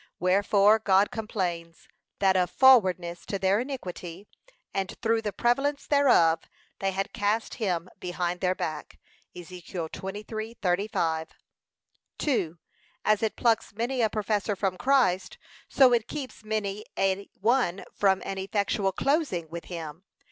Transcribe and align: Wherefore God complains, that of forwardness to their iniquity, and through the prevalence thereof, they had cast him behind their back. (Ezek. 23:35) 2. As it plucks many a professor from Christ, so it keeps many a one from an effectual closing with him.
Wherefore 0.19 0.79
God 0.79 1.11
complains, 1.11 1.87
that 2.17 2.35
of 2.35 2.49
forwardness 2.49 3.23
to 3.27 3.37
their 3.37 3.59
iniquity, 3.59 4.27
and 4.73 4.95
through 4.99 5.21
the 5.21 5.31
prevalence 5.31 5.85
thereof, 5.85 6.39
they 6.79 6.89
had 6.89 7.13
cast 7.13 7.53
him 7.61 7.87
behind 7.99 8.39
their 8.41 8.55
back. 8.55 8.99
(Ezek. 9.35 9.63
23:35) 9.69 11.27
2. 12.17 12.57
As 13.05 13.21
it 13.21 13.35
plucks 13.35 13.73
many 13.75 14.01
a 14.01 14.09
professor 14.09 14.55
from 14.55 14.75
Christ, 14.75 15.37
so 15.69 15.93
it 15.93 16.07
keeps 16.07 16.43
many 16.43 16.83
a 16.97 17.29
one 17.39 17.85
from 17.93 18.23
an 18.25 18.39
effectual 18.39 18.91
closing 18.91 19.49
with 19.51 19.65
him. 19.65 20.03